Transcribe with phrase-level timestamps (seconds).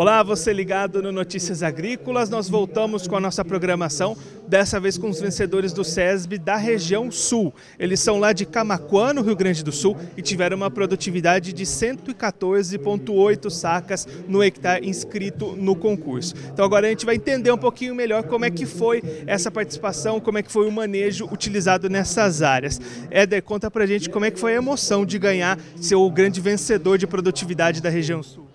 [0.00, 2.30] Olá, você ligado no Notícias Agrícolas.
[2.30, 7.10] Nós voltamos com a nossa programação, dessa vez com os vencedores do SESB da região
[7.10, 7.52] sul.
[7.76, 11.64] Eles são lá de Camaquã, no Rio Grande do Sul, e tiveram uma produtividade de
[11.64, 16.32] 114,8 sacas no hectare inscrito no concurso.
[16.52, 20.20] Então agora a gente vai entender um pouquinho melhor como é que foi essa participação,
[20.20, 22.80] como é que foi o manejo utilizado nessas áreas.
[23.10, 26.40] Éder, conta pra gente como é que foi a emoção de ganhar, ser o grande
[26.40, 28.47] vencedor de produtividade da região sul.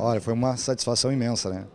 [0.00, 1.66] Olha, foi uma satisfação imensa, né?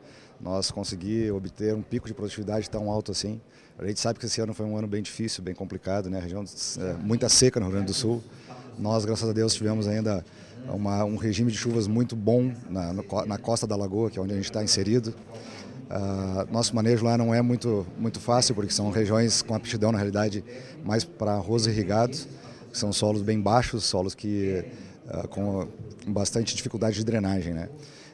[0.42, 3.40] Nós conseguimos obter um pico de produtividade tão alto assim.
[3.78, 6.18] A gente sabe que esse ano foi um ano bem difícil, bem complicado, né?
[6.18, 8.24] A região é, muita seca no Rio Grande do Sul.
[8.80, 10.26] Nós, graças a Deus, tivemos ainda
[10.68, 12.94] uma, um regime de chuvas muito bom na,
[13.28, 15.14] na costa da lagoa, que é onde a gente está inserido.
[15.86, 20.00] Uh, nosso manejo lá não é muito, muito fácil, porque são regiões com aptidão, na
[20.00, 20.44] realidade,
[20.84, 22.18] mais para arroz irrigado.
[22.74, 24.66] São solos bem baixos, solos que
[25.30, 25.68] com
[26.08, 27.70] bastante dificuldade de drenagem, né?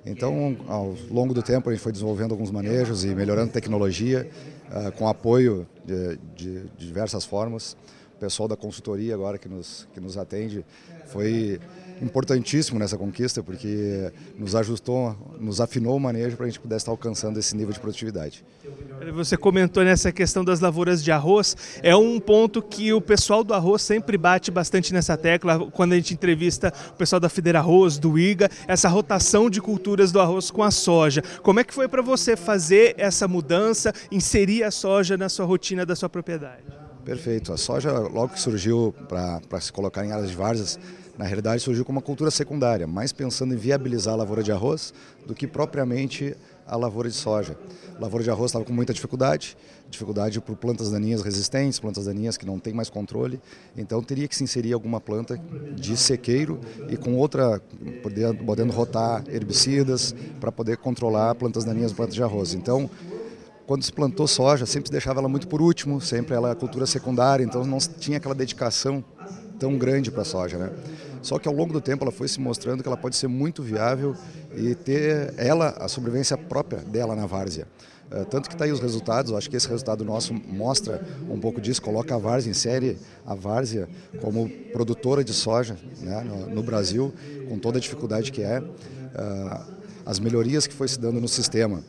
[0.05, 4.29] Então, ao longo do tempo, a gente foi desenvolvendo alguns manejos e melhorando tecnologia,
[4.69, 7.77] uh, com apoio de, de, diversas formas.
[8.15, 10.65] O pessoal da consultoria agora que nos, que nos atende
[11.05, 11.59] foi
[12.01, 16.91] importantíssimo nessa conquista, porque nos ajustou, nos afinou o manejo para a gente pudesse estar
[16.91, 18.43] alcançando esse nível de produtividade.
[19.13, 23.53] Você comentou nessa questão das lavouras de arroz, é um ponto que o pessoal do
[23.53, 27.97] arroz sempre bate bastante nessa tecla, quando a gente entrevista o pessoal da Federa Arroz,
[27.97, 31.23] do IGA, essa rotação de culturas do arroz com a soja.
[31.41, 35.85] Como é que foi para você fazer essa mudança, inserir a soja na sua rotina
[35.85, 36.63] da sua propriedade?
[37.03, 37.51] Perfeito.
[37.51, 40.79] A soja, logo que surgiu para se colocar em áreas de várzeas,
[41.17, 44.93] na realidade surgiu como uma cultura secundária, mais pensando em viabilizar a lavoura de arroz
[45.25, 46.35] do que propriamente
[46.65, 47.57] a lavoura de soja.
[47.97, 49.57] A lavoura de arroz estava com muita dificuldade,
[49.89, 53.41] dificuldade por plantas daninhas resistentes, plantas daninhas que não têm mais controle,
[53.75, 55.39] então teria que se inserir alguma planta
[55.75, 57.61] de sequeiro e com outra,
[58.01, 62.53] podendo, podendo rotar herbicidas para poder controlar plantas daninhas, plantas de arroz.
[62.53, 62.89] Então,
[63.71, 66.85] quando se plantou soja, sempre se deixava ela muito por último, sempre ela é cultura
[66.85, 69.01] secundária, então não tinha aquela dedicação
[69.57, 70.69] tão grande para a soja, né?
[71.21, 73.63] Só que ao longo do tempo ela foi se mostrando que ela pode ser muito
[73.63, 74.13] viável
[74.53, 77.65] e ter ela a sobrevivência própria dela na várzea.
[78.11, 81.39] Uh, tanto que está aí os resultados, eu acho que esse resultado nosso mostra um
[81.39, 83.87] pouco disso, coloca a várzea, insere a várzea
[84.19, 87.13] como produtora de soja né, no, no, Brasil,
[87.47, 89.61] com toda a dificuldade que é, uh,
[90.05, 91.81] as melhorias que foi se dando no sistema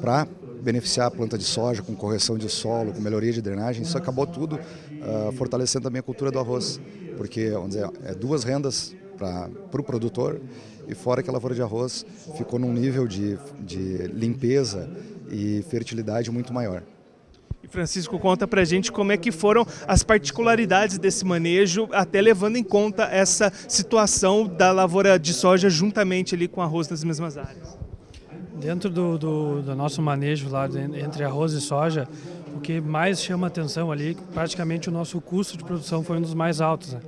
[0.00, 0.26] para
[0.62, 4.26] beneficiar a planta de soja com correção de solo, com melhoria de drenagem, isso acabou
[4.26, 6.80] tudo uh, fortalecendo também a cultura do arroz,
[7.16, 10.40] porque vamos dizer, é duas rendas para o pro produtor
[10.86, 14.88] e fora que a lavoura de arroz ficou num nível de, de limpeza
[15.30, 16.82] e fertilidade muito maior.
[17.68, 22.64] Francisco, conta pra gente como é que foram as particularidades desse manejo, até levando em
[22.64, 27.87] conta essa situação da lavoura de soja juntamente ali com arroz nas mesmas áreas.
[28.60, 32.08] Dentro do, do, do, nosso manejo lá entre arroz e soja,
[32.56, 36.34] o que mais chama atenção ali, praticamente o nosso custo de produção foi um dos
[36.34, 36.92] mais altos.
[36.92, 37.00] Né?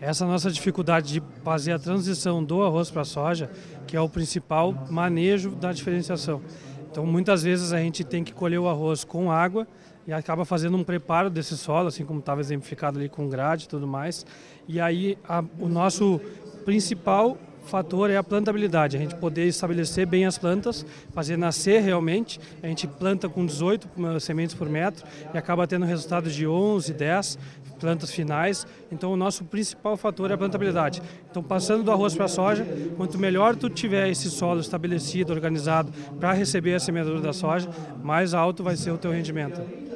[0.00, 3.48] Essa nossa dificuldade de fazer a transição do arroz para a soja,
[3.86, 6.42] que é o principal manejo da diferenciação.
[6.90, 9.68] Então, muitas vezes a gente tem que colher o arroz com água
[10.04, 13.68] e acaba fazendo um preparo desse solo, assim como estava exemplificado ali com grade e
[13.68, 14.26] tudo mais.
[14.66, 16.20] E aí a, o nosso
[16.64, 17.36] principal
[17.68, 22.40] fator é a plantabilidade, a gente poder estabelecer bem as plantas, fazer nascer realmente.
[22.62, 23.88] A gente planta com 18
[24.20, 27.38] sementes por metro e acaba tendo resultados de 11, 10
[27.78, 28.66] plantas finais.
[28.90, 31.02] Então o nosso principal fator é a plantabilidade.
[31.30, 35.92] Então passando do arroz para a soja, quanto melhor tu tiver esse solo estabelecido, organizado
[36.18, 37.68] para receber a semeadura da soja,
[38.02, 39.87] mais alto vai ser o teu rendimento.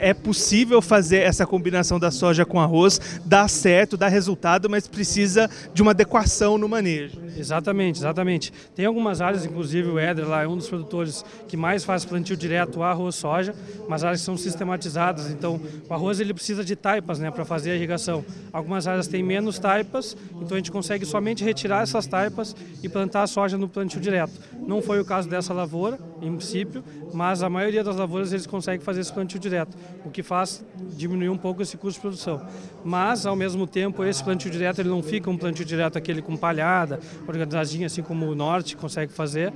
[0.00, 5.50] É possível fazer essa combinação da soja com arroz, dá certo, dá resultado, mas precisa
[5.72, 7.18] de uma adequação no manejo.
[7.36, 8.52] Exatamente, exatamente.
[8.74, 12.36] Tem algumas áreas, inclusive o Éder lá é um dos produtores que mais faz plantio
[12.36, 13.54] direto arroz soja,
[13.88, 17.74] mas áreas são sistematizadas, então o arroz ele precisa de taipas né, para fazer a
[17.74, 18.24] irrigação.
[18.52, 23.22] Algumas áreas têm menos taipas, então a gente consegue somente retirar essas taipas e plantar
[23.22, 24.32] a soja no plantio direto.
[24.66, 26.82] Não foi o caso dessa lavoura, em princípio,
[27.12, 30.64] mas a maioria das lavouras eles conseguem fazer esse plantio direto o que faz
[30.96, 32.40] diminuir um pouco esse custo de produção.
[32.84, 36.36] Mas, ao mesmo tempo, esse plantio direto ele não fica um plantio direto aquele com
[36.36, 39.52] palhada, organizadinho, assim como o norte consegue fazer.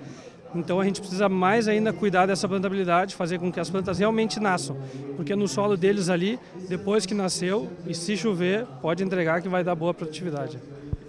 [0.55, 4.41] Então a gente precisa mais ainda cuidar dessa plantabilidade, fazer com que as plantas realmente
[4.41, 4.79] nasçam,
[5.15, 6.39] porque no solo deles ali,
[6.69, 10.59] depois que nasceu, e se chover, pode entregar que vai dar boa produtividade.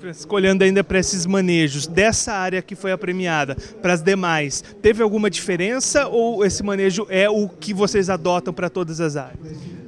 [0.08, 5.04] Escolhendo ainda para esses manejos, dessa área que foi a premiada para as demais, teve
[5.04, 9.40] alguma diferença ou esse manejo é o que vocês adotam para todas as áreas?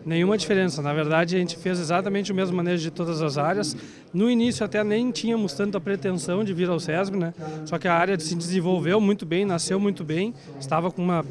[0.06, 0.82] Nenhuma diferença.
[0.82, 3.78] Na verdade, a gente fez exatamente o mesmo manejo de todas as áreas.
[4.14, 7.34] No início até nem tínhamos tanta pretensão de vir ao SESB, né?
[7.66, 11.24] Só que a área se desenvolveu muito bem, nasceu muito bem, estava com uma,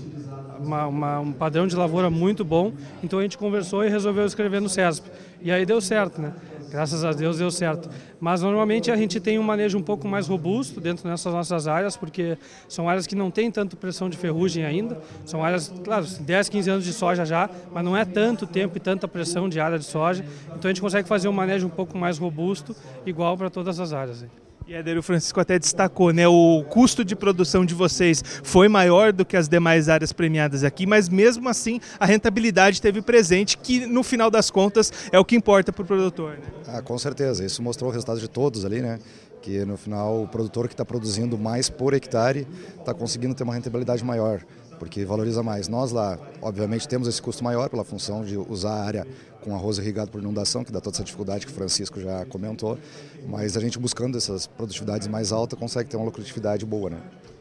[0.58, 2.72] uma, uma, um padrão de lavoura muito bom.
[3.02, 5.08] Então a gente conversou e resolveu escrever no SESB.
[5.42, 6.32] E aí deu certo, né?
[6.70, 7.90] Graças a Deus deu certo.
[8.20, 11.96] Mas normalmente a gente tem um manejo um pouco mais robusto dentro dessas nossas áreas,
[11.96, 12.38] porque
[12.68, 15.00] são áreas que não têm tanto pressão de ferrugem ainda.
[15.24, 18.80] São áreas, claro, 10, 15 anos de soja já, mas não é tanto tempo e
[18.80, 20.24] tanta pressão de área de soja.
[20.46, 22.74] Então a gente consegue fazer um manejo um pouco mais robusto,
[23.04, 24.24] igual para todas as áreas.
[24.70, 26.28] E Éder, o Francisco até destacou, né?
[26.28, 30.86] O custo de produção de vocês foi maior do que as demais áreas premiadas aqui,
[30.86, 35.34] mas mesmo assim a rentabilidade teve presente, que no final das contas é o que
[35.34, 36.38] importa para o produtor.
[36.38, 36.44] Né?
[36.68, 39.00] Ah, com certeza, isso mostrou o resultado de todos ali, né?
[39.42, 42.46] Que no final o produtor que está produzindo mais por hectare
[42.78, 44.40] está conseguindo ter uma rentabilidade maior
[44.80, 45.68] porque valoriza mais.
[45.68, 49.06] Nós lá, obviamente, temos esse custo maior pela função de usar a área
[49.42, 52.78] com arroz irrigado por inundação, que dá toda essa dificuldade que o Francisco já comentou,
[53.28, 56.98] mas a gente buscando essas produtividades mais altas consegue ter uma lucratividade boa, né?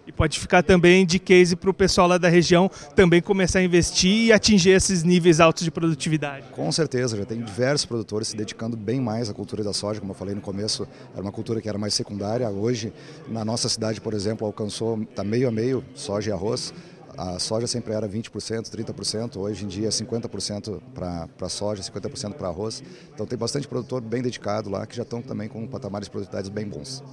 [0.09, 3.63] E pode ficar também de case para o pessoal lá da região também começar a
[3.63, 6.47] investir e atingir esses níveis altos de produtividade.
[6.51, 10.11] Com certeza, já tem diversos produtores se dedicando bem mais à cultura da soja, como
[10.11, 12.49] eu falei no começo, era uma cultura que era mais secundária.
[12.49, 12.91] Hoje,
[13.27, 16.73] na nossa cidade, por exemplo, alcançou, está meio a meio, soja e arroz.
[17.17, 22.47] A soja sempre era 20%, 30%, hoje em dia é 50% para soja, 50% para
[22.47, 22.83] arroz.
[23.13, 26.49] Então tem bastante produtor bem dedicado lá que já estão também com patamares de produtividades
[26.49, 27.03] bem bons.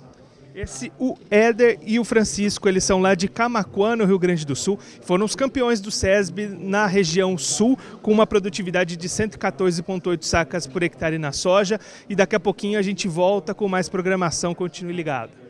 [0.56, 4.56] Esse, o Éder e o Francisco, eles são lá de Camacuã, no Rio Grande do
[4.56, 4.78] Sul.
[5.02, 10.82] Foram os campeões do SESB na região sul, com uma produtividade de 114,8 sacas por
[10.82, 11.78] hectare na soja.
[12.08, 14.54] E daqui a pouquinho a gente volta com mais programação.
[14.54, 15.45] Continue ligado.